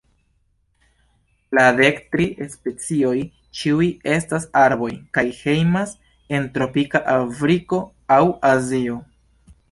La 1.57 1.65
dek 1.79 1.99
tri 2.13 2.23
specioj 2.53 3.11
ĉiuj 3.59 3.89
estas 4.13 4.47
arboj, 4.61 4.89
kaj 5.17 5.25
hejmas 5.41 5.93
en 6.39 6.47
tropika 6.55 7.03
Afriko 7.17 7.81
aŭ 8.17 8.19
Azio. 8.53 8.97